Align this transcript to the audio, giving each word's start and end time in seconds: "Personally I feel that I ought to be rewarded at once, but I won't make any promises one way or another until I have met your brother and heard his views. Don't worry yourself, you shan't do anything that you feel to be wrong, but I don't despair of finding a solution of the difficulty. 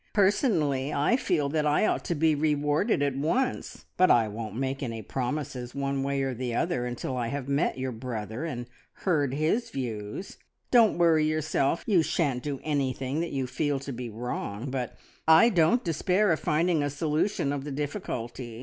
"Personally 0.13 0.91
I 0.91 1.15
feel 1.15 1.47
that 1.49 1.67
I 1.67 1.85
ought 1.85 2.03
to 2.05 2.15
be 2.15 2.33
rewarded 2.33 3.03
at 3.03 3.15
once, 3.15 3.85
but 3.97 4.09
I 4.09 4.27
won't 4.27 4.55
make 4.55 4.81
any 4.81 5.03
promises 5.03 5.75
one 5.75 6.01
way 6.01 6.23
or 6.23 6.29
another 6.29 6.87
until 6.87 7.15
I 7.15 7.27
have 7.27 7.47
met 7.47 7.77
your 7.77 7.91
brother 7.91 8.43
and 8.43 8.65
heard 9.05 9.35
his 9.35 9.69
views. 9.69 10.37
Don't 10.71 10.97
worry 10.97 11.25
yourself, 11.27 11.83
you 11.85 12.01
shan't 12.01 12.41
do 12.41 12.59
anything 12.63 13.19
that 13.19 13.31
you 13.31 13.45
feel 13.45 13.77
to 13.81 13.91
be 13.93 14.09
wrong, 14.09 14.71
but 14.71 14.97
I 15.27 15.49
don't 15.49 15.83
despair 15.83 16.31
of 16.31 16.39
finding 16.39 16.81
a 16.81 16.89
solution 16.89 17.53
of 17.53 17.63
the 17.63 17.69
difficulty. 17.71 18.59